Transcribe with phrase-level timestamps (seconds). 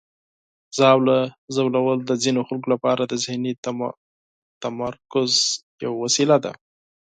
[0.77, 1.17] ژاوله
[1.55, 3.53] ژوول د ځینو خلکو لپاره د ذهني
[4.63, 5.31] تمرکز
[5.85, 6.51] یوه وسیله ده.